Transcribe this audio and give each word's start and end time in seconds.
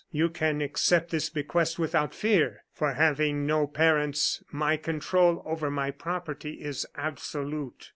"You 0.09 0.29
can 0.31 0.61
accept 0.63 1.11
this 1.11 1.29
bequest 1.29 1.77
without 1.77 2.11
fear; 2.15 2.63
for, 2.73 2.93
having 2.95 3.45
no 3.45 3.67
parents, 3.67 4.43
my 4.51 4.75
control 4.75 5.43
over 5.45 5.69
my 5.69 5.91
property 5.91 6.53
is 6.59 6.87
absolute. 6.95 7.89